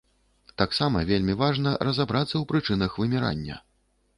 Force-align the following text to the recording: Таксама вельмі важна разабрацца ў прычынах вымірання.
Таксама 0.61 1.03
вельмі 1.09 1.35
важна 1.43 1.75
разабрацца 1.89 2.31
ў 2.31 2.43
прычынах 2.53 2.99
вымірання. 3.03 3.63